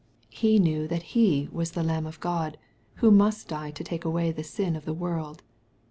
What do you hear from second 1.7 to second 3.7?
the Lamh of God, who must die